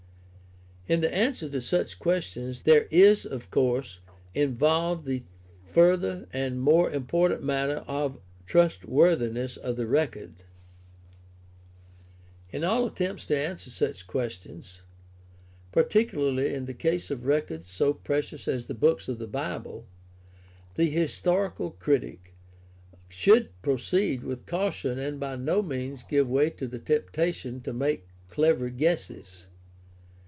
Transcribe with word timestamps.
In 0.87 0.99
the 0.99 1.13
answer 1.15 1.47
to 1.47 1.61
such 1.61 1.99
questions 1.99 2.63
there 2.63 2.85
is, 2.91 3.25
of 3.25 3.49
course, 3.49 3.99
involved 4.35 5.05
the 5.05 5.23
further 5.65 6.27
and 6.33 6.59
more 6.59 6.91
important 6.91 7.41
matter 7.41 7.85
of 7.87 8.15
the 8.15 8.19
trustworthiness 8.45 9.55
of 9.55 9.77
the 9.77 9.87
record. 9.87 10.33
In 12.51 12.65
all 12.65 12.85
attempts 12.87 13.25
to 13.27 13.37
answer 13.39 13.69
such 13.69 14.05
questions, 14.05 14.81
particularly 15.71 16.53
in 16.53 16.65
the 16.65 16.73
case 16.73 17.09
of 17.09 17.25
records 17.25 17.69
so 17.69 17.93
precious 17.93 18.45
as 18.45 18.67
the 18.67 18.73
books 18.73 19.07
of 19.07 19.17
the 19.17 19.27
Bible, 19.27 19.85
the 20.75 20.89
historical 20.89 21.71
critic 21.71 22.33
should 23.07 23.49
proceed 23.61 24.23
with 24.23 24.45
caution 24.45 24.99
and 24.99 25.21
by 25.21 25.37
no 25.37 25.61
means 25.61 26.03
give 26.03 26.27
way 26.27 26.49
to 26.49 26.67
the 26.67 26.79
temptation 26.79 27.61
to 27.61 27.71
make 27.71 28.07
clever 28.29 28.67
guesses. 28.69 29.45